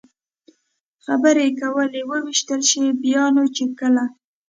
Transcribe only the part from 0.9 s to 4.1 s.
خبرې کولې، ووېشتل شي، بیا نو چې کله.